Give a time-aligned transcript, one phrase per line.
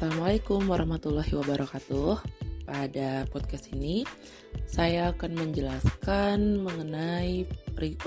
[0.00, 2.24] Assalamualaikum warahmatullahi wabarakatuh.
[2.64, 4.00] Pada podcast ini,
[4.64, 7.44] saya akan menjelaskan mengenai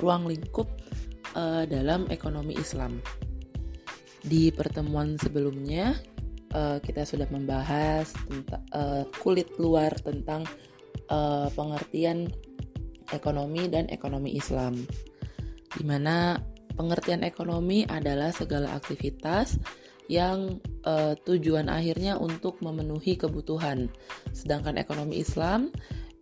[0.02, 0.66] ruang lingkup
[1.38, 2.98] uh, dalam ekonomi Islam.
[4.25, 5.93] Di pertemuan sebelumnya,
[6.57, 10.50] uh, kita sudah membahas tentang uh, kulit luar tentang
[11.14, 12.25] uh, pengertian
[13.14, 14.82] ekonomi dan ekonomi Islam,
[15.78, 16.41] di mana
[16.73, 19.61] pengertian ekonomi adalah segala aktivitas
[20.10, 23.91] yang uh, tujuan akhirnya untuk memenuhi kebutuhan.
[24.32, 25.71] Sedangkan ekonomi Islam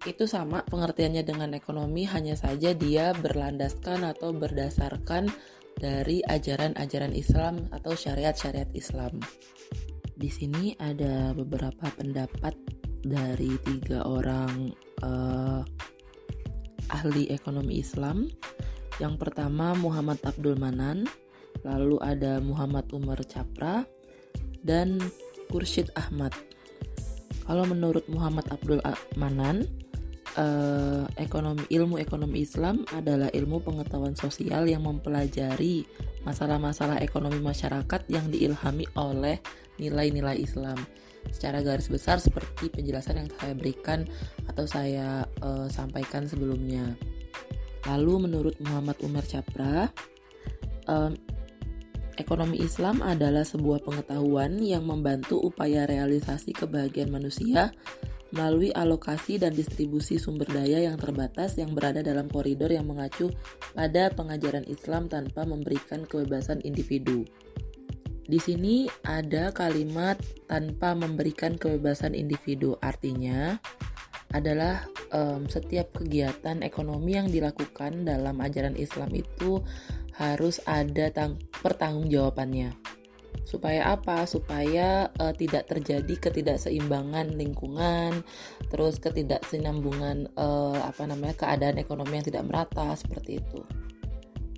[0.01, 5.29] itu sama pengertiannya dengan ekonomi hanya saja dia berlandaskan atau berdasarkan
[5.77, 9.21] dari ajaran-ajaran Islam atau syariat-syariat Islam.
[10.17, 12.53] Di sini ada beberapa pendapat
[13.01, 15.61] dari tiga orang uh,
[16.93, 18.29] ahli ekonomi Islam.
[19.01, 21.09] Yang pertama Muhammad Abdul Manan,
[21.65, 23.81] lalu ada Muhammad Umar Capra,
[24.63, 24.97] dan
[25.51, 26.31] Kursyid Ahmad.
[27.45, 28.79] Kalau menurut Muhammad Abdul
[29.19, 29.67] Manan,
[30.39, 35.83] eh, ekonomi ilmu ekonomi Islam adalah ilmu pengetahuan sosial yang mempelajari
[36.23, 39.41] masalah-masalah ekonomi masyarakat yang diilhami oleh
[39.81, 40.77] nilai-nilai Islam.
[41.29, 44.07] Secara garis besar seperti penjelasan yang saya berikan
[44.47, 46.95] atau saya eh, sampaikan sebelumnya.
[47.89, 49.89] Lalu menurut Muhammad Umar Capra,
[50.87, 51.11] eh,
[52.19, 57.71] Ekonomi Islam adalah sebuah pengetahuan yang membantu upaya realisasi kebahagiaan manusia
[58.31, 63.31] melalui alokasi dan distribusi sumber daya yang terbatas yang berada dalam koridor yang mengacu
[63.75, 67.27] pada pengajaran Islam tanpa memberikan kebebasan individu.
[68.31, 70.15] Di sini ada kalimat
[70.47, 73.59] tanpa memberikan kebebasan individu, artinya
[74.31, 79.59] adalah um, setiap kegiatan ekonomi yang dilakukan dalam ajaran Islam itu
[80.15, 82.73] harus ada tang pertanggungjawabannya.
[83.47, 84.23] Supaya apa?
[84.27, 88.23] Supaya uh, tidak terjadi ketidakseimbangan lingkungan,
[88.71, 93.61] terus ketidaksinambungan uh, apa namanya keadaan ekonomi yang tidak merata seperti itu.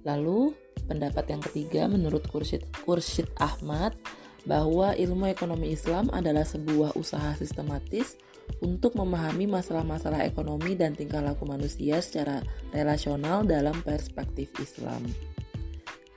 [0.04, 0.52] Lalu
[0.86, 3.96] pendapat yang ketiga menurut Kursyid, Kursyid Ahmad
[4.44, 8.20] bahwa ilmu ekonomi Islam adalah sebuah usaha sistematis
[8.60, 12.44] untuk memahami masalah-masalah ekonomi dan tingkah laku manusia secara
[12.76, 15.08] relasional dalam perspektif Islam.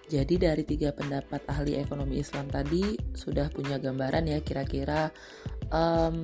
[0.07, 5.11] Jadi dari tiga pendapat ahli ekonomi Islam tadi sudah punya gambaran ya kira-kira
[5.75, 6.23] um,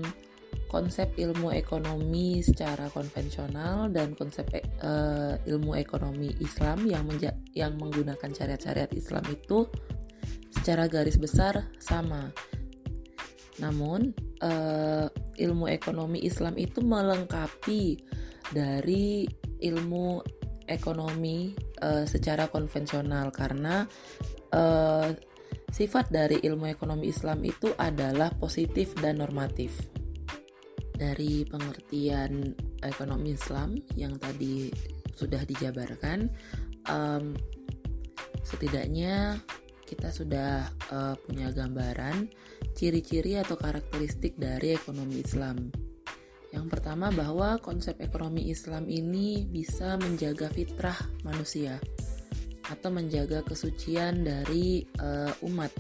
[0.71, 4.49] konsep ilmu ekonomi secara konvensional dan konsep
[4.81, 7.05] uh, ilmu ekonomi Islam yang
[7.53, 9.69] yang menggunakan syariat-syariat Islam itu
[10.55, 12.33] secara garis besar sama.
[13.61, 18.01] Namun uh, ilmu ekonomi Islam itu melengkapi
[18.55, 19.29] dari
[19.61, 20.25] ilmu
[20.71, 23.85] ekonomi uh, secara konvensional karena
[24.55, 25.11] uh,
[25.75, 29.91] sifat dari ilmu ekonomi Islam itu adalah positif dan normatif.
[30.93, 34.71] Dari pengertian ekonomi Islam yang tadi
[35.19, 36.31] sudah dijabarkan,
[36.87, 37.35] um,
[38.47, 39.43] setidaknya
[39.83, 42.31] kita sudah uh, punya gambaran
[42.73, 45.69] ciri-ciri atau karakteristik dari ekonomi Islam.
[46.53, 51.81] Yang pertama bahwa konsep ekonomi Islam ini bisa menjaga fitrah manusia
[52.69, 55.73] atau menjaga kesucian dari uh, umat.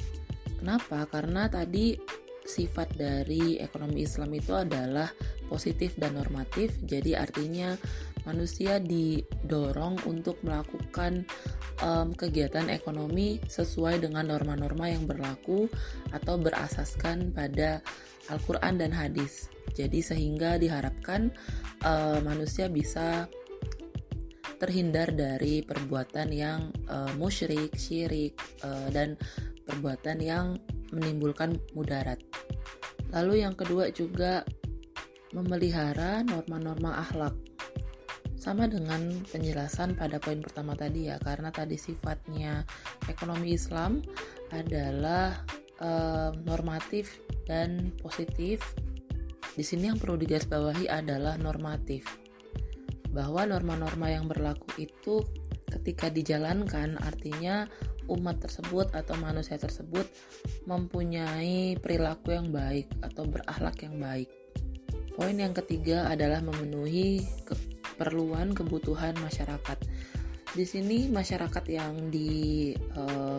[0.58, 1.04] Kenapa?
[1.08, 1.94] Karena tadi
[2.42, 5.12] sifat dari ekonomi Islam itu adalah
[5.46, 6.74] positif dan normatif.
[6.82, 7.76] Jadi artinya
[8.24, 11.26] manusia didorong untuk melakukan
[11.82, 15.66] um, kegiatan ekonomi sesuai dengan norma-norma yang berlaku
[16.14, 17.82] atau berasaskan pada
[18.30, 19.50] Al-Quran dan hadis.
[19.74, 21.32] Jadi sehingga diharapkan
[21.82, 23.26] uh, manusia bisa
[24.62, 29.18] terhindar dari perbuatan yang uh, musyrik, syirik, uh, dan
[29.66, 30.46] perbuatan yang
[30.94, 32.22] menimbulkan mudarat.
[33.10, 34.46] Lalu yang kedua juga
[35.34, 37.51] memelihara norma-norma akhlak.
[38.42, 42.66] Sama dengan penjelasan pada poin pertama tadi ya, karena tadi sifatnya
[43.06, 44.02] ekonomi Islam
[44.50, 45.46] adalah
[45.78, 48.58] uh, normatif dan positif
[49.54, 52.02] di sini yang perlu digarisbawahi adalah normatif.
[53.14, 55.22] Bahwa norma-norma yang berlaku itu
[55.70, 57.70] ketika dijalankan artinya
[58.10, 60.10] umat tersebut atau manusia tersebut
[60.66, 64.26] mempunyai perilaku yang baik atau berakhlak yang baik.
[65.12, 67.22] Poin yang ketiga adalah memenuhi
[68.02, 69.78] keperluan kebutuhan masyarakat.
[70.58, 73.38] Di sini masyarakat yang di uh,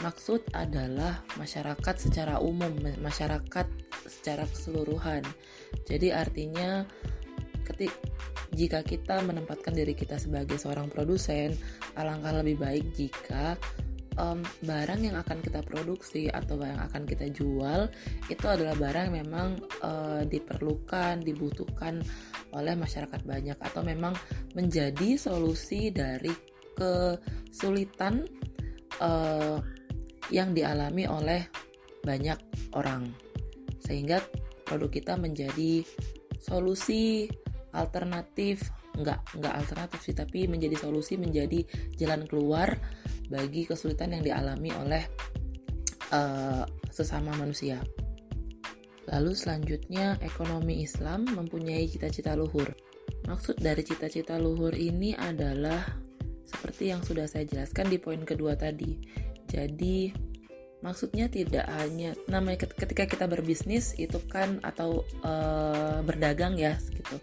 [0.00, 2.72] maksud adalah masyarakat secara umum,
[3.04, 3.68] masyarakat
[4.08, 5.28] secara keseluruhan.
[5.84, 6.88] Jadi artinya
[7.68, 7.92] ketik
[8.56, 11.52] jika kita menempatkan diri kita sebagai seorang produsen,
[12.00, 13.60] alangkah lebih baik jika
[14.20, 17.88] um, barang yang akan kita produksi atau yang akan kita jual
[18.28, 19.48] itu adalah barang yang memang
[19.80, 22.04] uh, diperlukan, dibutuhkan
[22.52, 24.12] oleh masyarakat banyak atau memang
[24.52, 26.30] menjadi solusi dari
[26.76, 28.28] kesulitan
[29.00, 29.58] uh,
[30.28, 31.42] yang dialami oleh
[32.04, 32.38] banyak
[32.76, 33.10] orang.
[33.80, 34.22] Sehingga
[34.68, 35.82] produk kita menjadi
[36.38, 37.26] solusi
[37.72, 38.68] alternatif.
[38.90, 41.62] Nggak nggak alternatif sih tapi menjadi solusi menjadi
[41.94, 42.74] jalan keluar
[43.30, 45.06] bagi kesulitan yang dialami oleh
[46.10, 47.78] uh, sesama manusia.
[49.10, 52.74] Lalu selanjutnya ekonomi Islam mempunyai cita-cita luhur.
[53.26, 55.82] Maksud dari cita-cita luhur ini adalah
[56.46, 58.98] seperti yang sudah saya jelaskan di poin kedua tadi.
[59.46, 60.10] Jadi
[60.80, 67.20] maksudnya tidak hanya namanya ketika kita berbisnis itu kan atau uh, berdagang ya gitu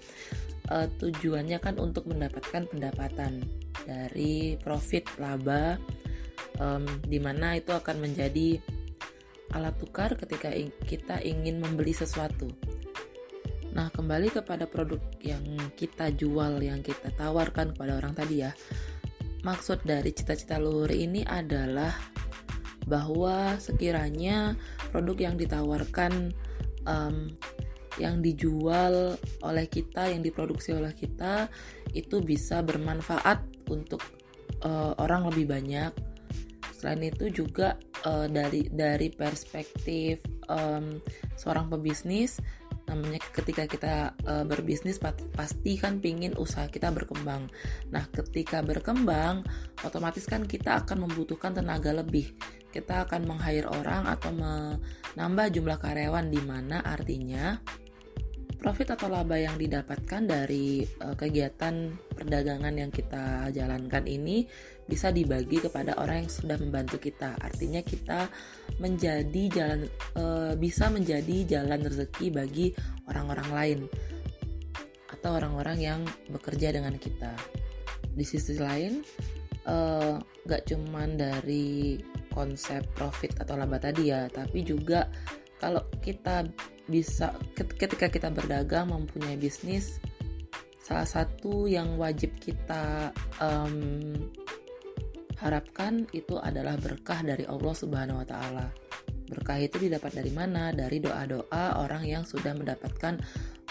[0.69, 3.41] uh, tujuannya kan untuk mendapatkan pendapatan
[3.87, 5.79] dari profit laba
[6.59, 8.59] um, di mana itu akan menjadi
[9.55, 10.51] alat tukar ketika
[10.83, 12.51] kita ingin membeli sesuatu.
[13.71, 15.43] Nah, kembali kepada produk yang
[15.79, 18.51] kita jual, yang kita tawarkan kepada orang tadi ya.
[19.45, 21.93] Maksud dari cita-cita luhur ini adalah
[22.89, 24.57] bahwa sekiranya
[24.91, 26.33] produk yang ditawarkan
[26.89, 27.31] um,
[27.97, 31.49] yang dijual oleh kita, yang diproduksi oleh kita
[31.93, 34.01] itu bisa bermanfaat untuk
[34.63, 35.91] uh, orang lebih banyak.
[36.77, 37.73] Selain itu juga
[38.05, 41.01] uh, dari dari perspektif um,
[41.33, 42.37] seorang pebisnis,
[42.85, 43.95] namanya ketika kita
[44.29, 45.01] uh, berbisnis
[45.33, 47.49] pasti kan pingin usaha kita berkembang.
[47.89, 49.41] Nah, ketika berkembang,
[49.81, 52.31] otomatis kan kita akan membutuhkan tenaga lebih.
[52.69, 57.57] Kita akan meng-hire orang atau menambah jumlah karyawan di mana artinya
[58.57, 64.49] profit atau laba yang didapatkan dari uh, kegiatan perdagangan yang kita jalankan ini
[64.89, 67.37] bisa dibagi kepada orang yang sudah membantu kita.
[67.37, 68.25] Artinya kita
[68.81, 69.81] menjadi jalan
[70.17, 72.67] uh, bisa menjadi jalan rezeki bagi
[73.05, 73.79] orang-orang lain
[75.13, 76.01] atau orang-orang yang
[76.33, 77.37] bekerja dengan kita.
[78.17, 79.05] Di sisi lain,
[79.69, 80.17] uh,
[80.49, 82.01] gak cuman dari
[82.33, 85.09] konsep profit atau laba tadi ya, tapi juga
[85.57, 86.45] kalau kita
[86.87, 89.99] bisa ketika kita berdagang mempunyai bisnis
[90.79, 93.11] salah satu yang wajib kita
[93.43, 94.15] um,
[95.37, 98.67] harapkan itu adalah berkah dari Allah Subhanahu wa taala.
[99.27, 100.71] Berkah itu didapat dari mana?
[100.71, 103.19] Dari doa-doa orang yang sudah mendapatkan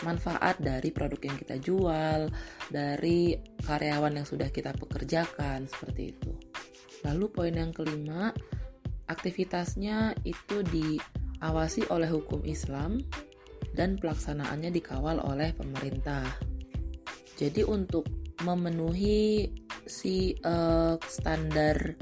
[0.04, 2.28] manfaat dari produk yang kita jual,
[2.68, 3.32] dari
[3.64, 6.30] karyawan yang sudah kita pekerjakan, seperti itu.
[7.08, 8.36] Lalu poin yang kelima,
[9.08, 11.00] aktivitasnya itu di
[11.46, 12.98] awasi oleh hukum Islam,
[13.76, 16.24] dan pelaksanaannya dikawal oleh pemerintah.
[17.36, 18.08] Jadi untuk
[18.42, 19.52] memenuhi
[19.84, 21.94] si uh, standar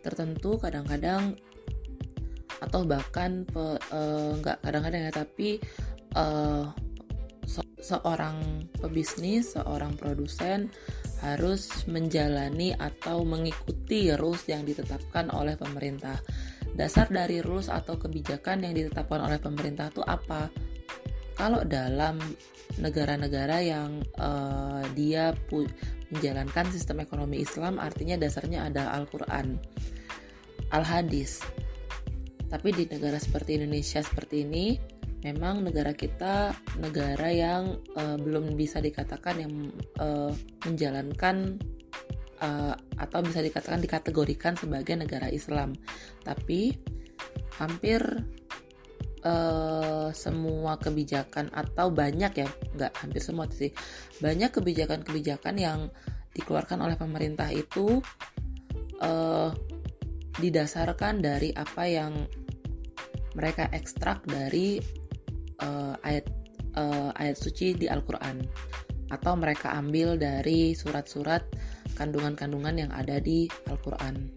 [0.00, 1.36] tertentu kadang-kadang
[2.58, 5.62] atau bahkan pe, uh, nggak kadang-kadang ya tapi
[6.16, 6.70] uh,
[7.46, 10.70] se seorang pebisnis, seorang produsen
[11.22, 16.18] harus menjalani atau mengikuti rules yang ditetapkan oleh pemerintah
[16.74, 20.52] dasar dari rules atau kebijakan yang ditetapkan oleh pemerintah itu apa?
[21.38, 22.18] Kalau dalam
[22.82, 25.30] negara-negara yang uh, dia
[26.10, 29.54] menjalankan sistem ekonomi Islam, artinya dasarnya ada Al-Quran,
[30.74, 31.40] Al-Hadis.
[32.48, 34.74] Tapi di negara seperti Indonesia seperti ini,
[35.22, 39.52] memang negara kita negara yang uh, belum bisa dikatakan yang
[39.98, 40.34] uh,
[40.66, 41.58] menjalankan
[42.42, 45.74] uh, atau bisa dikatakan dikategorikan sebagai negara Islam.
[46.22, 46.74] Tapi
[47.58, 48.00] hampir
[49.26, 53.74] uh, semua kebijakan atau banyak ya, nggak hampir semua sih,
[54.22, 55.80] banyak kebijakan-kebijakan yang
[56.34, 57.98] dikeluarkan oleh pemerintah itu
[59.02, 59.50] uh,
[60.38, 62.14] didasarkan dari apa yang
[63.34, 64.78] mereka ekstrak dari
[65.62, 66.26] uh, ayat
[66.78, 68.42] uh, ayat suci di Al-Quran
[69.08, 71.44] atau mereka ambil dari surat-surat
[71.96, 74.28] kandungan-kandungan yang ada di Al-Quran.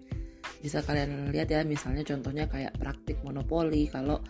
[0.61, 3.89] Bisa kalian lihat ya, misalnya contohnya kayak praktik monopoli.
[3.89, 4.21] Kalau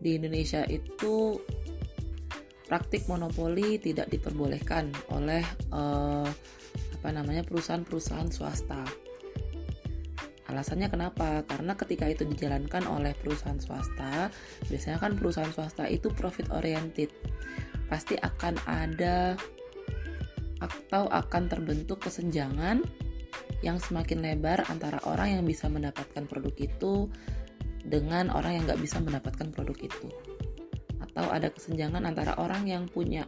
[0.00, 1.36] di Indonesia itu
[2.70, 5.42] praktik monopoli tidak diperbolehkan oleh
[5.74, 6.30] uh,
[7.00, 8.86] apa namanya perusahaan-perusahaan swasta.
[10.50, 11.46] Alasannya kenapa?
[11.46, 14.34] Karena ketika itu dijalankan oleh perusahaan swasta,
[14.66, 17.10] biasanya kan perusahaan swasta itu profit oriented.
[17.86, 19.38] Pasti akan ada
[20.60, 22.84] atau akan terbentuk kesenjangan
[23.60, 27.08] yang semakin lebar antara orang yang bisa mendapatkan produk itu
[27.80, 30.08] dengan orang yang nggak bisa mendapatkan produk itu.
[31.00, 33.24] Atau ada kesenjangan antara orang yang punya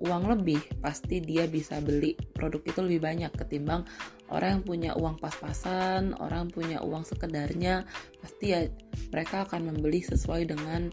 [0.00, 3.84] uang lebih, pasti dia bisa beli produk itu lebih banyak ketimbang
[4.30, 7.84] orang yang punya uang pas-pasan orang punya uang sekedarnya
[8.22, 8.64] pasti ya
[9.10, 10.88] mereka akan membeli sesuai dengan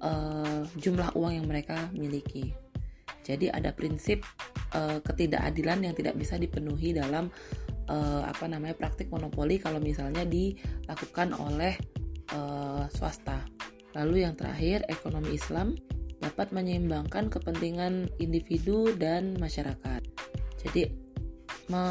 [0.00, 2.54] uh, jumlah uang yang mereka miliki
[3.26, 4.22] jadi ada prinsip
[4.76, 7.32] uh, ketidakadilan yang tidak bisa dipenuhi dalam
[7.88, 11.74] uh, apa namanya praktik monopoli kalau misalnya dilakukan oleh
[12.36, 13.40] uh, swasta.
[13.96, 15.72] Lalu yang terakhir ekonomi Islam
[16.20, 20.04] dapat menyeimbangkan kepentingan individu dan masyarakat.
[20.60, 20.92] Jadi
[21.72, 21.84] me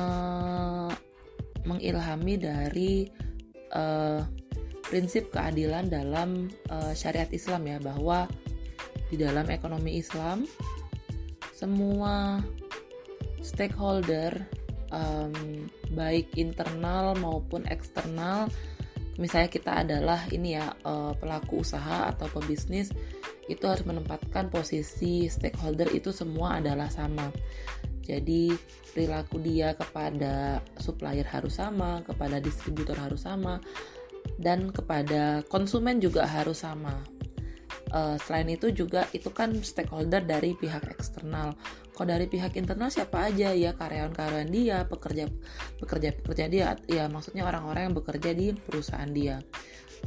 [1.65, 3.09] mengilhami dari
[3.73, 4.21] uh,
[4.85, 8.29] prinsip keadilan dalam uh, syariat Islam ya bahwa
[9.09, 10.45] di dalam ekonomi Islam
[11.49, 12.37] semua
[13.45, 14.41] stakeholder
[14.89, 18.49] um, baik internal maupun eksternal
[19.21, 22.89] misalnya kita adalah ini ya uh, pelaku usaha atau pebisnis
[23.45, 27.29] itu harus menempatkan posisi stakeholder itu semua adalah sama
[28.05, 28.53] jadi
[28.93, 33.57] perilaku dia kepada supplier harus sama, kepada distributor harus sama,
[34.37, 37.01] dan kepada konsumen juga harus sama.
[37.95, 41.55] Uh, selain itu juga itu kan stakeholder dari pihak eksternal.
[41.95, 45.31] Kalau dari pihak internal siapa aja ya karyawan-karyawan dia, pekerja
[45.79, 49.39] pekerja pekerja dia, ya maksudnya orang-orang yang bekerja di perusahaan dia.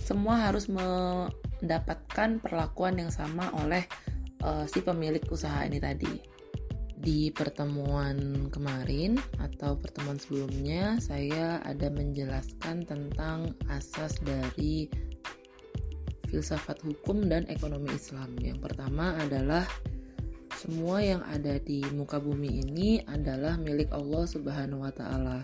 [0.04, 3.88] Semua harus mendapatkan perlakuan yang sama oleh
[4.45, 6.12] uh, si pemilik usaha ini tadi
[6.99, 14.90] di pertemuan kemarin atau pertemuan sebelumnya saya ada menjelaskan tentang asas dari
[16.28, 18.37] filsafat hukum dan ekonomi Islam.
[18.40, 19.64] Yang pertama adalah
[20.58, 25.38] semua yang ada di muka bumi ini adalah milik Allah Subhanahu wa taala.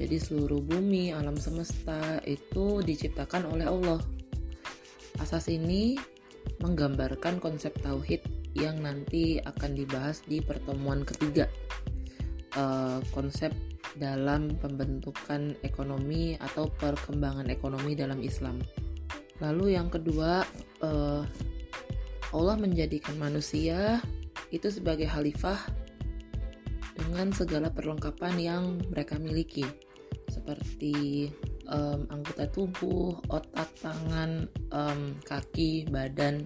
[0.00, 4.00] Jadi seluruh bumi, alam semesta itu diciptakan oleh Allah.
[5.20, 6.00] Asas ini
[6.64, 8.24] menggambarkan konsep tauhid
[8.56, 11.46] yang nanti akan dibahas di pertemuan ketiga
[12.56, 13.52] uh, konsep
[13.98, 18.62] dalam pembentukan ekonomi atau perkembangan ekonomi dalam Islam.
[19.40, 20.44] Lalu yang kedua,
[20.84, 21.24] uh,
[22.30, 23.98] Allah menjadikan manusia
[24.54, 25.58] itu sebagai khalifah
[26.94, 29.64] dengan segala perlengkapan yang mereka miliki,
[30.28, 31.28] seperti
[31.72, 36.44] um, anggota tubuh, otak, tangan, um, kaki, badan,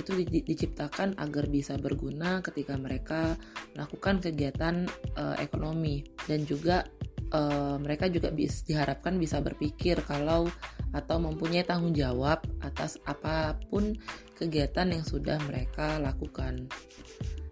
[0.00, 3.36] itu di, diciptakan agar bisa berguna ketika mereka
[3.76, 4.88] melakukan kegiatan
[5.18, 6.06] uh, ekonomi.
[6.24, 6.88] Dan juga
[7.34, 10.48] uh, mereka juga bis, diharapkan bisa berpikir kalau
[10.90, 13.94] atau mempunyai tanggung jawab atas apa pun
[14.34, 16.66] kegiatan yang sudah mereka lakukan.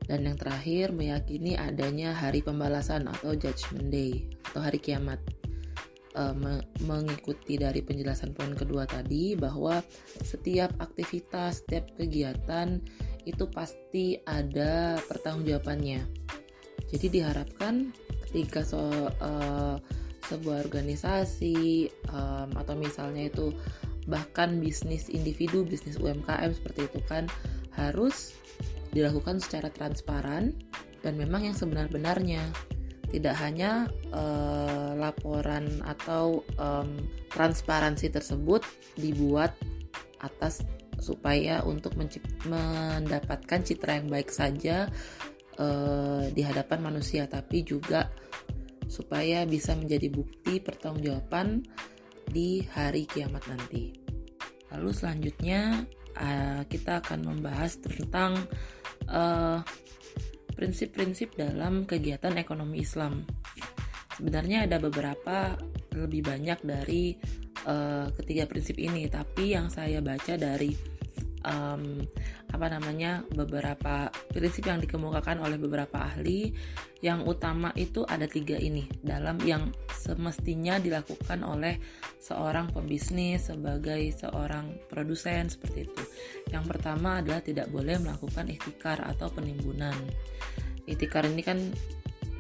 [0.08, 5.20] Dan yang terakhir meyakini adanya hari pembalasan atau judgment day atau hari kiamat
[6.34, 9.78] me mengikuti dari penjelasan poin kedua tadi bahwa
[10.24, 12.82] setiap aktivitas, setiap kegiatan
[13.22, 16.02] itu pasti ada pertanggungjawabannya.
[16.88, 17.92] Jadi diharapkan
[18.26, 18.80] ketika so,
[19.20, 19.76] uh,
[20.28, 23.50] sebuah organisasi um, atau misalnya itu
[24.08, 27.28] bahkan bisnis individu, bisnis UMKM seperti itu kan
[27.76, 28.36] harus
[28.92, 30.56] dilakukan secara transparan
[31.04, 32.42] dan memang yang sebenar-benarnya.
[33.08, 36.92] Tidak hanya uh, laporan atau um,
[37.32, 38.60] transparansi tersebut
[39.00, 39.56] dibuat
[40.20, 40.60] atas
[41.00, 41.96] supaya untuk
[42.44, 44.92] mendapatkan citra yang baik saja
[45.56, 48.12] uh, di hadapan manusia tapi juga
[48.88, 51.62] supaya bisa menjadi bukti pertanggungjawaban
[52.28, 53.92] di hari kiamat nanti.
[54.72, 55.84] Lalu selanjutnya
[56.16, 58.36] uh, kita akan membahas tentang
[59.08, 59.60] uh,
[60.56, 63.24] prinsip-prinsip dalam kegiatan ekonomi Islam.
[64.18, 65.54] Sebenarnya ada beberapa
[65.94, 67.14] lebih banyak dari
[67.64, 70.98] uh, ketiga prinsip ini, tapi yang saya baca dari
[72.48, 76.52] apa namanya beberapa prinsip yang dikemukakan oleh beberapa ahli.
[76.98, 81.78] Yang utama itu ada tiga ini dalam yang semestinya dilakukan oleh
[82.18, 86.02] seorang pebisnis sebagai seorang produsen seperti itu.
[86.50, 89.94] Yang pertama adalah tidak boleh melakukan ikhtikar atau penimbunan.
[90.90, 91.62] Ikhtikar ini kan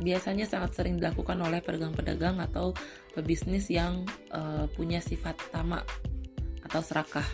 [0.02, 2.74] biasanya sangat sering dilakukan oleh pedagang-pedagang atau
[3.14, 5.86] pebisnis yang uh, punya sifat tamak
[6.66, 7.26] atau serakah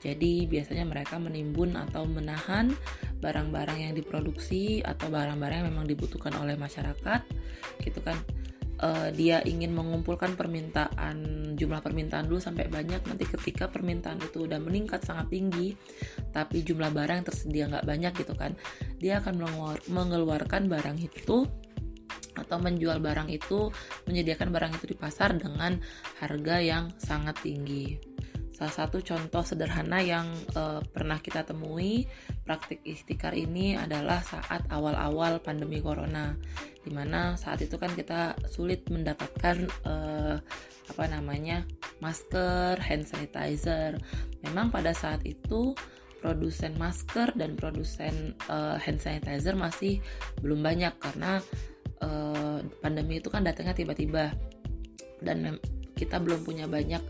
[0.00, 2.72] jadi biasanya mereka menimbun atau menahan
[3.20, 7.20] barang-barang yang diproduksi atau barang-barang yang memang dibutuhkan oleh masyarakat
[7.84, 8.16] gitu kan.
[8.80, 14.56] Uh, dia ingin mengumpulkan permintaan jumlah permintaan dulu sampai banyak nanti ketika permintaan itu udah
[14.56, 15.76] meningkat sangat tinggi
[16.32, 18.56] tapi jumlah barang yang tersedia nggak banyak gitu kan
[18.96, 19.36] dia akan
[19.84, 21.44] mengeluarkan barang itu
[22.40, 23.68] atau menjual barang itu
[24.08, 25.76] menyediakan barang itu di pasar dengan
[26.24, 28.09] harga yang sangat tinggi
[28.60, 32.04] Salah satu contoh sederhana yang uh, pernah kita temui
[32.44, 36.36] praktik ikhtikar ini adalah saat awal-awal pandemi corona,
[36.84, 40.36] di mana saat itu kan kita sulit mendapatkan uh,
[40.92, 41.64] apa namanya
[42.04, 43.96] masker, hand sanitizer.
[44.44, 45.72] Memang pada saat itu
[46.20, 50.04] produsen masker dan produsen uh, hand sanitizer masih
[50.44, 51.40] belum banyak karena
[52.04, 54.36] uh, pandemi itu kan datangnya tiba-tiba
[55.24, 55.56] dan
[55.96, 57.00] kita belum punya banyak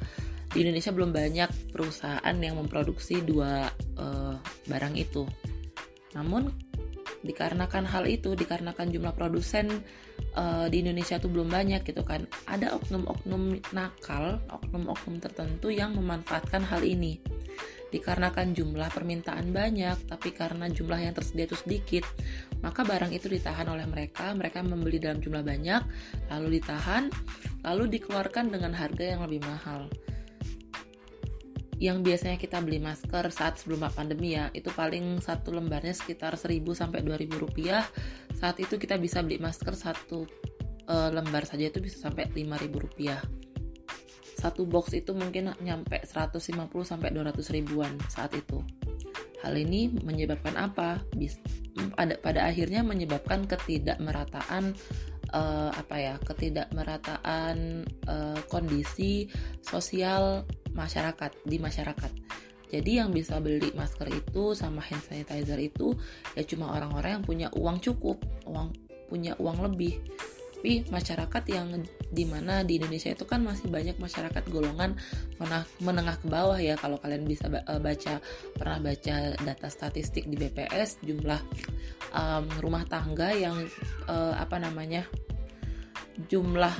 [0.51, 4.35] di Indonesia belum banyak perusahaan yang memproduksi dua uh,
[4.67, 5.23] barang itu.
[6.19, 6.51] Namun
[7.23, 9.71] dikarenakan hal itu, dikarenakan jumlah produsen
[10.35, 16.67] uh, di Indonesia itu belum banyak gitu kan, ada oknum-oknum nakal, oknum-oknum tertentu yang memanfaatkan
[16.67, 17.23] hal ini.
[17.91, 22.07] Dikarenakan jumlah permintaan banyak, tapi karena jumlah yang tersedia itu sedikit,
[22.63, 24.31] maka barang itu ditahan oleh mereka.
[24.31, 25.83] Mereka membeli dalam jumlah banyak,
[26.31, 27.11] lalu ditahan,
[27.67, 29.91] lalu dikeluarkan dengan harga yang lebih mahal
[31.81, 36.61] yang biasanya kita beli masker saat sebelum pandemi ya itu paling satu lembarnya sekitar 1000
[36.77, 37.89] sampai 2000 rupiah.
[38.37, 40.29] Saat itu kita bisa beli masker satu
[40.85, 43.17] e, lembar saja itu bisa sampai 5000 rupiah.
[44.37, 46.53] Satu box itu mungkin nyampe 150
[46.85, 48.61] sampai 200 ribuan saat itu.
[49.41, 51.01] Hal ini menyebabkan apa?
[51.17, 51.41] Bis,
[51.97, 54.77] pada pada akhirnya menyebabkan ketidakmerataan
[55.33, 59.31] uh, apa ya ketidakmerataan uh, kondisi
[59.63, 62.13] sosial masyarakat di masyarakat.
[62.71, 65.99] Jadi yang bisa beli masker itu sama hand sanitizer itu
[66.39, 68.71] ya cuma orang-orang yang punya uang cukup, uang
[69.11, 69.99] punya uang lebih.
[70.61, 71.73] Tapi masyarakat yang
[72.13, 74.93] di mana di Indonesia itu kan masih banyak masyarakat golongan
[75.81, 76.77] menengah ke bawah ya.
[76.77, 78.21] Kalau kalian bisa eh, baca
[78.53, 81.41] pernah baca data statistik di BPS jumlah
[82.13, 83.57] um, rumah tangga yang
[84.05, 85.09] uh, apa namanya
[86.29, 86.77] jumlah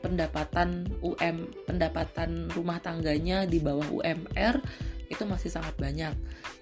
[0.00, 4.64] pendapatan UM pendapatan rumah tangganya di bawah UMR
[5.12, 6.16] itu masih sangat banyak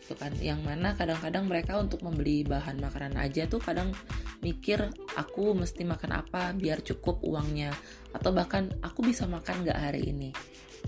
[0.09, 0.33] itu kan.
[0.41, 3.93] Yang mana kadang-kadang mereka untuk membeli bahan makanan aja tuh kadang
[4.41, 4.89] mikir
[5.21, 7.77] aku mesti makan apa biar cukup uangnya?
[8.17, 10.33] Atau bahkan aku bisa makan nggak hari ini?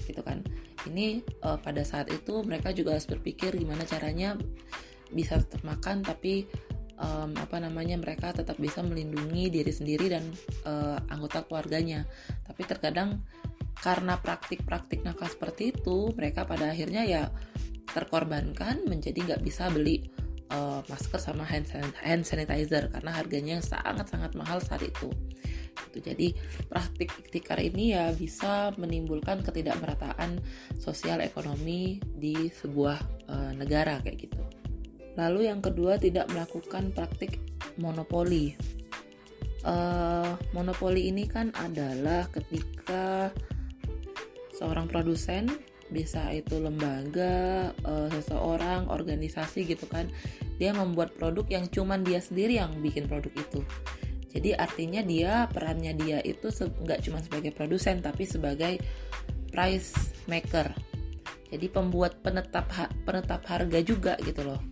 [0.09, 0.41] Gitu kan.
[0.89, 4.41] Ini uh, pada saat itu mereka juga harus berpikir gimana caranya
[5.13, 6.49] bisa tetap makan tapi
[6.97, 10.25] um, apa namanya mereka tetap bisa melindungi diri sendiri dan
[10.65, 12.09] uh, anggota keluarganya.
[12.49, 13.21] Tapi terkadang
[13.81, 17.23] karena praktik-praktik nakal seperti itu mereka pada akhirnya ya
[17.93, 20.07] terkorbankan menjadi nggak bisa beli
[20.51, 21.67] uh, masker sama hand,
[22.27, 25.11] sanitizer karena harganya sangat-sangat mahal saat itu.
[25.91, 26.35] Itu jadi
[26.69, 30.43] praktik tikar ini ya bisa menimbulkan ketidakmerataan
[30.77, 32.99] sosial ekonomi di sebuah
[33.31, 34.43] uh, negara kayak gitu.
[35.19, 37.43] Lalu yang kedua tidak melakukan praktik
[37.79, 38.55] monopoli.
[39.61, 43.29] Uh, monopoli ini kan adalah ketika
[44.57, 45.53] seorang produsen
[45.91, 50.07] bisa itu lembaga, uh, seseorang, organisasi gitu kan,
[50.57, 53.61] dia membuat produk yang cuman dia sendiri yang bikin produk itu.
[54.31, 58.79] Jadi artinya dia perannya dia itu nggak cuma sebagai produsen tapi sebagai
[59.51, 60.71] price maker.
[61.51, 62.71] Jadi pembuat penetap
[63.03, 64.63] penetap harga juga gitu loh.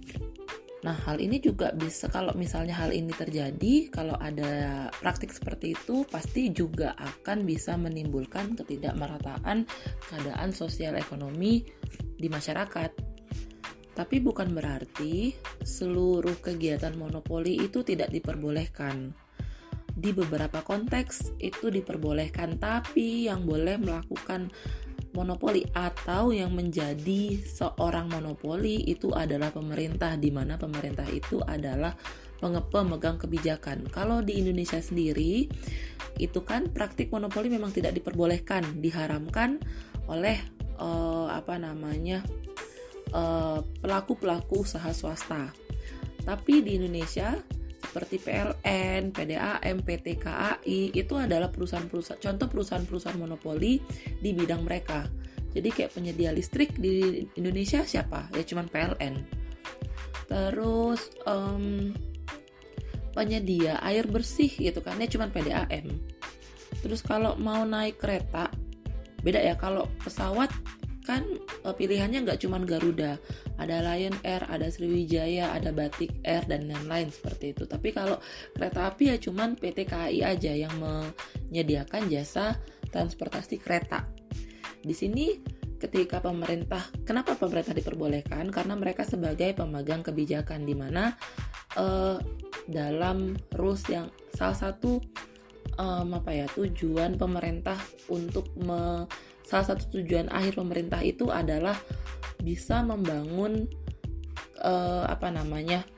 [0.79, 6.07] Nah, hal ini juga bisa kalau misalnya hal ini terjadi, kalau ada praktik seperti itu
[6.07, 9.67] pasti juga akan bisa menimbulkan ketidakmerataan
[10.07, 11.67] keadaan sosial ekonomi
[12.15, 12.95] di masyarakat.
[13.99, 15.35] Tapi bukan berarti
[15.67, 19.11] seluruh kegiatan monopoli itu tidak diperbolehkan.
[19.99, 24.55] Di beberapa konteks itu diperbolehkan, tapi yang boleh melakukan
[25.19, 31.99] monopoli atau yang menjadi seorang monopoli itu adalah pemerintah di mana pemerintah itu adalah
[32.71, 33.91] pemegang kebijakan.
[33.91, 35.51] Kalau di Indonesia sendiri
[36.23, 39.59] itu kan praktik monopoli memang tidak diperbolehkan, diharamkan
[40.07, 40.39] oleh
[40.79, 42.23] uh, apa namanya
[43.11, 45.51] eh, pelaku-pelaku usaha swasta.
[46.23, 47.35] Tapi di Indonesia
[47.79, 53.79] seperti PLN, PDAM, PT KAI itu adalah perusahaan-perusahaan contoh perusahaan-perusahaan monopoli
[54.19, 55.07] di bidang mereka.
[55.55, 58.29] Jadi kayak penyedia listrik di Indonesia siapa?
[58.37, 59.15] Ya cuman PLN.
[60.29, 61.97] Terus um,
[63.17, 65.87] penyedia air bersih gitu kan ya cuman PDAM.
[66.85, 68.53] Terus kalau mau naik kereta
[69.19, 70.47] beda ya kalau pesawat
[71.09, 71.25] kan
[71.65, 73.17] uh, pilihannya nggak cuma Garuda,
[73.57, 77.65] ada Lion Air, ada Sriwijaya, ada Batik Air dan lain-lain seperti itu.
[77.65, 78.21] Tapi kalau
[78.53, 82.61] kereta api ya cuman PT KAI aja yang menyediakan jasa
[82.93, 84.05] transportasi kereta.
[84.85, 85.41] Di sini
[85.81, 88.53] ketika pemerintah, kenapa pemerintah diperbolehkan?
[88.53, 91.17] Karena mereka sebagai pemegang kebijakan di mana
[91.81, 92.21] uh,
[92.69, 95.01] dalam rules yang salah satu
[95.81, 97.79] um, apa ya tujuan pemerintah
[98.13, 99.09] untuk me
[99.49, 101.73] salah satu tujuan akhir pemerintah itu adalah
[102.45, 103.65] bisa membangun
[104.61, 105.89] uh, apa namanya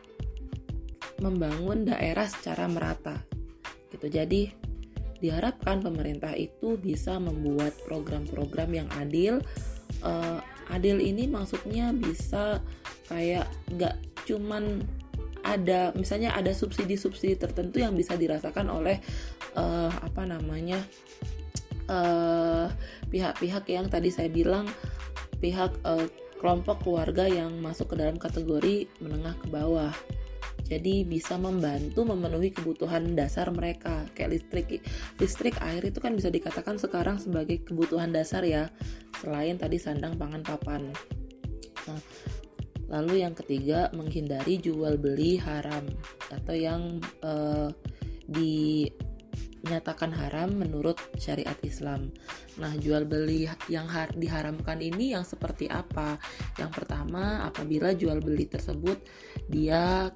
[1.18, 3.18] membangun daerah secara merata
[3.90, 4.06] gitu.
[4.06, 4.54] Jadi
[5.20, 9.42] diharapkan pemerintah itu bisa membuat program-program yang adil.
[10.00, 12.62] Uh, adil ini maksudnya bisa
[13.10, 14.86] kayak nggak cuman
[15.42, 19.02] ada misalnya ada subsidi-subsidi tertentu yang bisa dirasakan oleh
[19.58, 20.78] uh, apa namanya
[23.10, 24.70] pihak-pihak uh, yang tadi saya bilang
[25.42, 26.06] pihak uh,
[26.38, 29.92] kelompok keluarga yang masuk ke dalam kategori menengah ke bawah.
[30.70, 34.06] Jadi bisa membantu memenuhi kebutuhan dasar mereka.
[34.14, 34.68] Kayak listrik
[35.18, 38.70] listrik air itu kan bisa dikatakan sekarang sebagai kebutuhan dasar ya
[39.18, 40.94] selain tadi sandang pangan papan.
[41.90, 42.00] Nah,
[42.86, 45.90] lalu yang ketiga menghindari jual beli haram
[46.30, 47.74] atau yang uh,
[48.30, 48.86] di
[49.62, 52.12] menyatakan haram menurut syariat Islam.
[52.56, 56.16] Nah, jual beli yang diharamkan ini yang seperti apa?
[56.56, 59.00] Yang pertama, apabila jual beli tersebut
[59.48, 60.10] dia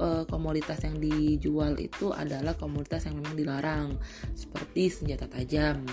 [0.00, 3.88] e, komoditas yang dijual itu adalah komoditas yang memang dilarang,
[4.32, 5.84] seperti senjata tajam,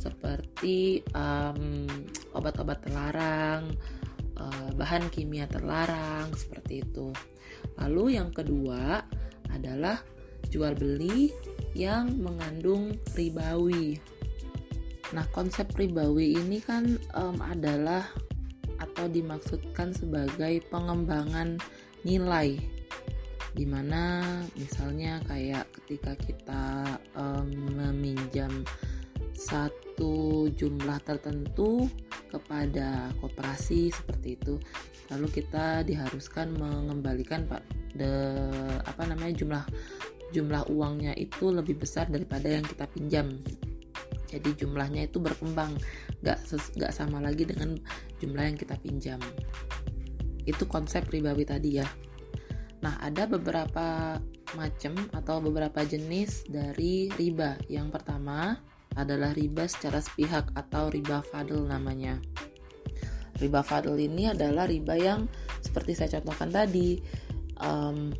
[0.00, 1.84] seperti um,
[2.32, 3.68] obat-obat terlarang,
[4.40, 7.12] uh, bahan kimia terlarang, seperti itu.
[7.76, 9.04] Lalu yang kedua
[9.52, 10.00] adalah
[10.50, 11.30] jual beli
[11.72, 13.96] yang mengandung ribawi.
[15.14, 18.06] Nah, konsep ribawi ini kan um, adalah
[18.78, 21.60] atau dimaksudkan sebagai pengembangan
[22.02, 22.56] nilai
[23.50, 24.22] di mana
[24.54, 26.64] misalnya kayak ketika kita
[27.18, 28.62] um, meminjam
[29.34, 31.90] satu jumlah tertentu
[32.30, 34.54] kepada koperasi seperti itu
[35.10, 38.06] lalu kita diharuskan mengembalikan pak de
[38.86, 39.64] apa namanya jumlah
[40.30, 43.38] jumlah uangnya itu lebih besar daripada yang kita pinjam.
[44.30, 45.74] Jadi jumlahnya itu berkembang
[46.22, 46.38] gak,
[46.78, 47.74] gak sama lagi dengan
[48.22, 49.18] jumlah yang kita pinjam.
[50.46, 51.86] Itu konsep ribawi tadi ya.
[52.80, 54.16] Nah ada beberapa
[54.54, 57.58] macam atau beberapa jenis dari riba.
[57.66, 58.54] Yang pertama
[58.94, 62.18] adalah riba secara sepihak atau riba fadl namanya.
[63.38, 65.26] Riba fadl ini adalah riba yang
[65.60, 66.98] seperti saya contohkan tadi
[67.60, 68.10] um,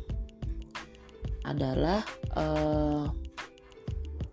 [1.45, 2.05] adalah
[2.37, 3.09] uh,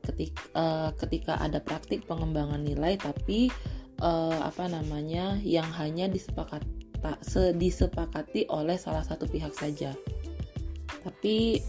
[0.04, 3.52] ketika, uh, ketika ada praktik pengembangan nilai tapi
[4.00, 6.78] uh, apa namanya yang hanya disepakati
[7.54, 9.94] disepakati oleh salah satu pihak saja.
[11.06, 11.62] Tapi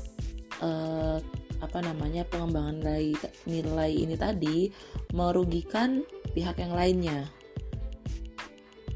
[0.65, 1.21] uh,
[1.60, 3.13] apa namanya pengembangan nilai
[3.45, 4.73] nilai ini tadi
[5.13, 6.02] merugikan
[6.34, 7.30] pihak yang lainnya.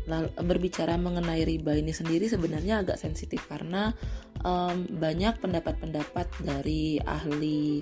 [0.03, 3.95] Lalu, berbicara mengenai riba ini sendiri sebenarnya agak sensitif karena
[4.43, 7.81] um, banyak pendapat-pendapat dari ahli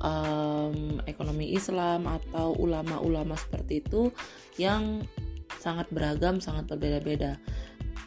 [0.00, 4.12] um, ekonomi Islam atau ulama-ulama seperti itu
[4.60, 5.02] yang
[5.58, 7.40] sangat beragam, sangat berbeda-beda.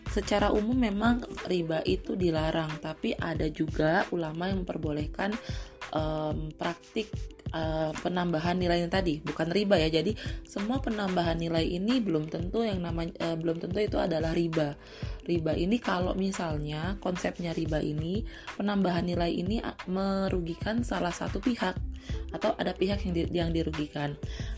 [0.07, 5.35] Secara umum memang riba itu dilarang, tapi ada juga ulama yang memperbolehkan
[5.91, 7.11] um, praktik
[7.53, 9.89] uh, penambahan nilainya tadi bukan riba ya.
[9.89, 14.75] Jadi semua penambahan nilai ini belum tentu yang namanya uh, belum tentu itu adalah riba.
[15.27, 18.23] Riba ini kalau misalnya konsepnya riba ini
[18.55, 21.75] penambahan nilai ini merugikan salah satu pihak
[22.31, 24.15] atau ada pihak yang di, yang dirugikan.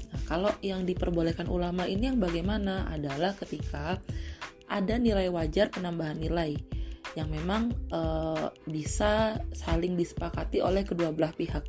[0.09, 2.85] Nah kalau yang diperbolehkan ulama ini yang bagaimana?
[2.89, 3.97] Adalah ketika
[4.69, 6.53] ada nilai wajar penambahan nilai
[7.17, 8.01] yang memang e,
[8.69, 11.65] bisa saling disepakati oleh kedua belah pihak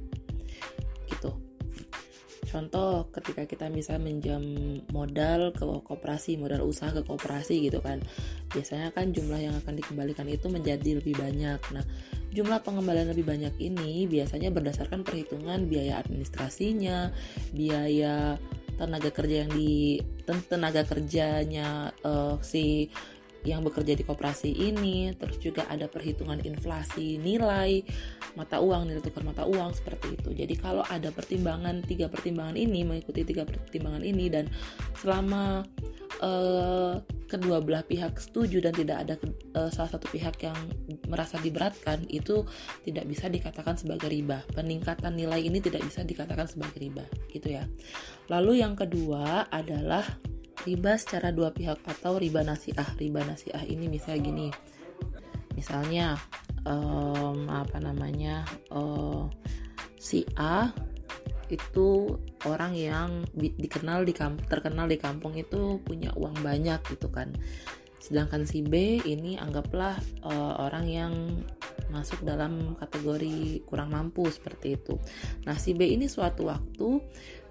[2.50, 4.42] contoh ketika kita bisa minjam
[4.90, 8.02] modal ke koperasi modal usaha ke koperasi gitu kan
[8.50, 11.60] biasanya kan jumlah yang akan dikembalikan itu menjadi lebih banyak.
[11.70, 11.84] Nah
[12.34, 17.14] jumlah pengembalian lebih banyak ini biasanya berdasarkan perhitungan biaya administrasinya
[17.54, 18.34] biaya
[18.74, 22.88] tenaga kerja yang di tenaga kerjanya uh, si
[23.46, 27.80] yang bekerja di koperasi ini, terus juga ada perhitungan inflasi nilai
[28.36, 30.30] mata uang, nilai tukar mata uang seperti itu.
[30.36, 34.44] Jadi kalau ada pertimbangan tiga pertimbangan ini mengikuti tiga pertimbangan ini dan
[35.00, 35.64] selama
[36.20, 37.00] uh,
[37.30, 39.14] kedua belah pihak setuju dan tidak ada
[39.56, 40.58] uh, salah satu pihak yang
[41.06, 42.44] merasa diberatkan itu
[42.84, 44.42] tidak bisa dikatakan sebagai riba.
[44.52, 47.64] Peningkatan nilai ini tidak bisa dikatakan sebagai riba, gitu ya.
[48.28, 50.04] Lalu yang kedua adalah
[50.64, 52.86] riba secara dua pihak atau riba nasiah.
[52.96, 54.48] Riba nasiah ini misalnya gini.
[55.56, 56.16] Misalnya
[56.64, 59.28] um, apa namanya uh,
[60.00, 60.72] si A
[61.50, 62.14] itu
[62.46, 67.34] orang yang dikenal di kamp terkenal di kampung itu punya uang banyak gitu kan.
[68.00, 71.12] Sedangkan si B ini anggaplah uh, orang yang
[71.90, 74.94] masuk dalam kategori kurang mampu seperti itu.
[75.44, 77.02] Nah, si B ini suatu waktu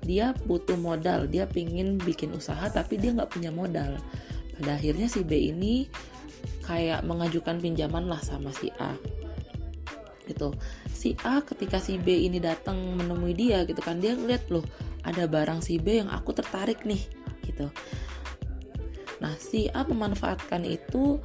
[0.04, 4.00] dia butuh modal dia pingin bikin usaha tapi dia nggak punya modal.
[4.60, 5.88] Pada akhirnya si B ini
[6.64, 8.94] kayak mengajukan pinjaman lah sama si A.
[10.28, 10.54] Gitu.
[10.92, 14.64] Si A ketika si B ini datang menemui dia gitu kan dia ngeliat loh
[15.04, 17.02] ada barang si B yang aku tertarik nih
[17.48, 17.72] gitu.
[19.20, 21.20] Nah si A memanfaatkan itu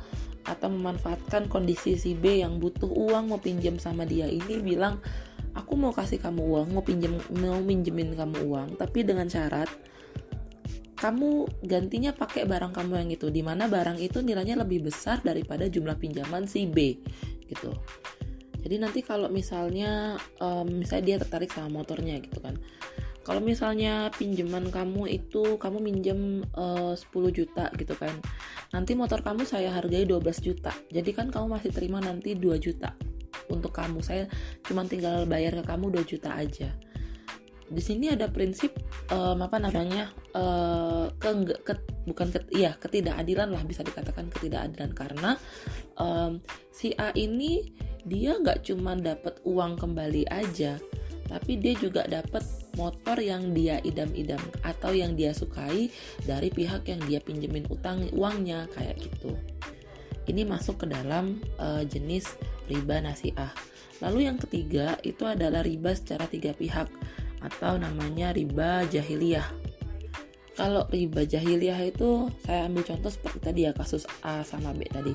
[0.44, 5.00] atau memanfaatkan kondisi si B yang butuh uang mau pinjam sama dia ini bilang
[5.55, 9.71] aku mau kasih kamu uang mau pinjam mau minjemin kamu uang tapi dengan syarat
[10.95, 15.69] kamu gantinya pakai barang kamu yang itu di mana barang itu nilainya lebih besar daripada
[15.69, 16.97] jumlah pinjaman si B
[17.45, 17.77] gitu.
[18.64, 22.57] Jadi nanti kalau misalnya um, misalnya dia tertarik sama motornya gitu kan.
[23.21, 26.21] Kalau misalnya pinjaman kamu itu kamu minjem
[26.57, 28.17] uh, 10 juta gitu kan.
[28.73, 30.73] Nanti motor kamu saya hargai 12 juta.
[30.88, 32.97] Jadi kan kamu masih terima nanti 2 juta
[33.50, 34.00] untuk kamu.
[34.00, 34.30] Saya
[34.64, 36.70] cuma tinggal bayar ke kamu 2 juta aja.
[37.64, 38.76] Di sini ada prinsip
[39.09, 41.33] um, apa namanya uh, ke,
[41.64, 44.92] ke bukan ke, iya ketidakadilan lah bisa dikatakan ketidakadilan.
[44.92, 45.30] Karena
[45.96, 47.72] um, si A ini
[48.04, 50.76] dia nggak cuma dapat uang kembali aja
[51.28, 52.44] tapi dia juga dapat
[52.76, 55.88] motor yang dia idam-idam atau yang dia sukai
[56.24, 59.33] dari pihak yang dia pinjemin utang uangnya kayak gitu.
[60.24, 62.33] Ini masuk ke dalam uh, jenis
[62.70, 63.53] riba nasiah
[64.03, 66.90] lalu yang ketiga itu adalah riba secara tiga pihak
[67.44, 69.44] atau namanya riba jahiliyah.
[70.55, 75.12] Kalau riba jahiliyah itu saya ambil contoh seperti tadi ya kasus A sama B tadi.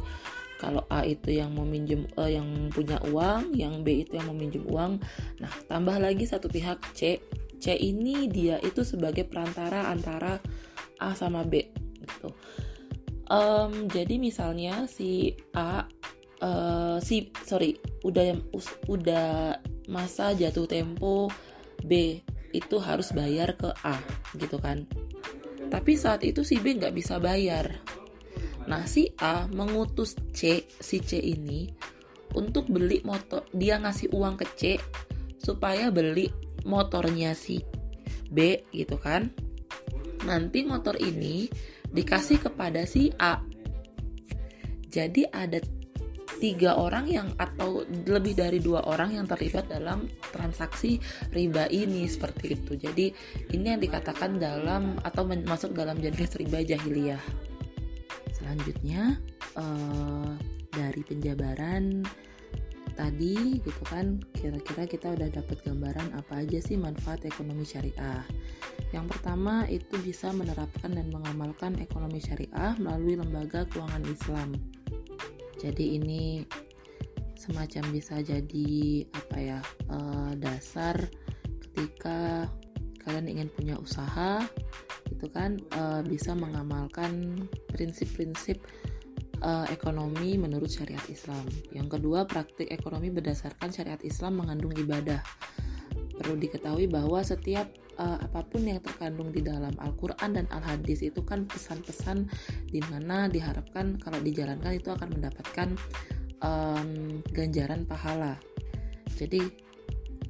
[0.60, 4.36] Kalau A itu yang mau minjem uh, yang punya uang, yang B itu yang mau
[4.36, 5.00] minjem uang.
[5.40, 7.24] Nah, tambah lagi satu pihak C.
[7.56, 10.44] C ini dia itu sebagai perantara antara
[11.00, 11.72] A sama B
[12.04, 12.36] gitu.
[13.32, 15.88] Um, jadi misalnya si A
[16.44, 18.36] uh, si sorry udah
[18.88, 19.58] udah
[19.92, 21.32] masa jatuh tempo
[21.84, 22.22] B
[22.52, 23.98] itu harus bayar ke A
[24.38, 24.86] gitu kan.
[25.70, 27.78] Tapi saat itu si B nggak bisa bayar.
[28.66, 31.70] Nah si A mengutus C si C ini
[32.38, 34.62] untuk beli motor dia ngasih uang ke C
[35.42, 36.30] supaya beli
[36.66, 37.62] motornya si
[38.30, 39.30] B gitu kan.
[40.26, 41.48] Nanti motor ini
[41.90, 43.42] dikasih kepada si A.
[44.90, 45.62] Jadi ada
[46.40, 50.98] tiga orang yang atau lebih dari dua orang yang terlibat dalam transaksi
[51.36, 52.80] riba ini seperti itu.
[52.80, 53.12] Jadi
[53.52, 57.22] ini yang dikatakan dalam atau masuk dalam jenis riba jahiliyah.
[58.32, 59.20] Selanjutnya
[59.60, 60.34] uh,
[60.72, 62.08] dari penjabaran
[62.96, 68.24] tadi gitu kan kira-kira kita udah dapat gambaran apa aja sih manfaat ekonomi syariah.
[68.96, 74.79] Yang pertama itu bisa menerapkan dan mengamalkan ekonomi syariah melalui lembaga keuangan Islam
[75.60, 76.48] jadi ini
[77.36, 79.60] semacam bisa jadi apa ya
[79.92, 80.96] uh, dasar
[81.68, 82.48] ketika
[83.04, 84.44] kalian ingin punya usaha
[85.10, 87.44] itu kan uh, bisa mengamalkan
[87.76, 88.60] prinsip-prinsip
[89.44, 91.44] uh, ekonomi menurut syariat Islam.
[91.74, 95.20] Yang kedua, praktik ekonomi berdasarkan syariat Islam mengandung ibadah.
[96.20, 97.68] Perlu diketahui bahwa setiap
[98.00, 102.32] uh, apa pun yang terkandung di dalam Al-Quran dan Al-Hadis itu kan pesan-pesan
[102.72, 105.70] di mana diharapkan kalau dijalankan itu akan mendapatkan
[106.40, 108.40] um, ganjaran pahala.
[109.20, 109.44] Jadi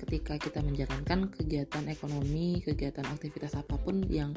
[0.02, 4.34] ketika kita menjalankan kegiatan ekonomi, kegiatan aktivitas apa pun yang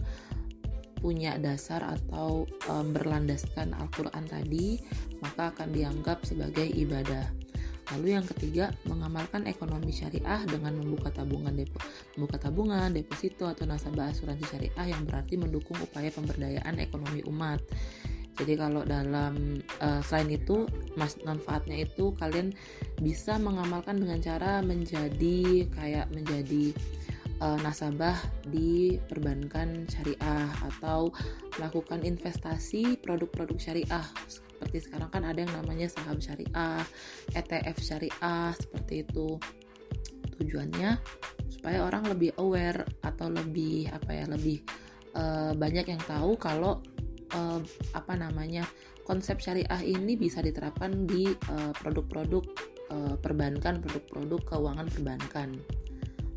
[1.03, 4.79] punya dasar atau um, berlandaskan Al-Quran tadi,
[5.19, 7.42] maka akan dianggap sebagai ibadah.
[7.91, 11.83] Lalu yang ketiga, mengamalkan ekonomi syariah dengan membuka tabungan depo,
[12.15, 17.59] membuka tabungan, deposito atau nasabah asuransi syariah yang berarti mendukung upaya pemberdayaan ekonomi umat.
[18.33, 20.65] Jadi kalau dalam uh, selain itu,
[20.97, 22.57] mas manfaatnya itu kalian
[23.05, 26.73] bisa mengamalkan dengan cara menjadi kayak menjadi
[27.43, 28.15] uh, nasabah
[28.47, 31.11] di perbankan syariah atau
[31.59, 34.07] melakukan investasi produk-produk syariah
[34.63, 36.87] seperti sekarang kan ada yang namanya saham syariah,
[37.35, 39.35] ETF syariah seperti itu.
[40.39, 41.03] Tujuannya
[41.51, 44.63] supaya orang lebih aware atau lebih apa ya, lebih
[45.19, 46.79] uh, banyak yang tahu kalau
[47.35, 47.59] uh,
[47.91, 48.63] apa namanya
[49.03, 52.47] konsep syariah ini bisa diterapkan di uh, produk-produk
[52.95, 55.59] uh, perbankan, produk-produk keuangan perbankan.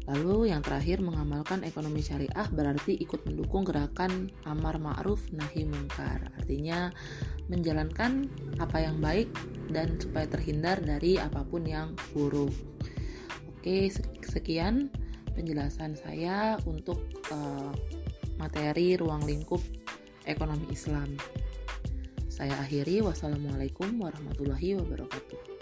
[0.06, 6.30] Lalu yang terakhir mengamalkan ekonomi syariah berarti ikut mendukung gerakan amar ma'ruf nahi mungkar.
[6.38, 6.94] Artinya
[7.50, 8.30] menjalankan
[8.62, 9.34] apa yang baik
[9.74, 12.54] dan supaya terhindar dari apa pun yang buruk.
[13.50, 13.90] Oke,
[14.22, 14.94] sekian
[15.34, 17.02] penjelasan saya untuk
[17.34, 17.74] uh,
[18.38, 19.62] materi ruang lingkup
[20.30, 21.18] ekonomi Islam.
[22.30, 25.55] Saya akhiri wassalamualaikum warahmatullahi wabarakatuh.